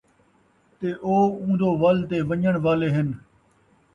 [0.77, 3.07] تے او اوندو وَل تے وَن٘ڄݨ والے ہِن۔